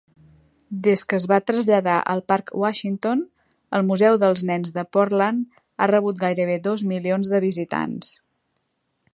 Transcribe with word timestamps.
Des 0.85 1.01
que 1.11 1.17
es 1.21 1.25
va 1.31 1.37
traslladar 1.49 1.97
al 2.13 2.23
Parc 2.31 2.49
Washington, 2.63 3.21
el 3.81 3.85
museu 3.91 4.19
dels 4.25 4.43
Nens 4.53 4.73
de 4.79 4.87
Portland 4.99 5.63
ha 5.85 5.89
rebut 5.95 6.25
gairebé 6.25 6.57
dos 6.71 6.87
milions 6.95 7.31
de 7.35 7.47
visitants. 7.49 8.11